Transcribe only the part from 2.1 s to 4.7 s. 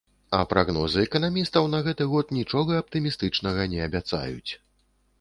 год нічога аптымістычнага не абяцаюць.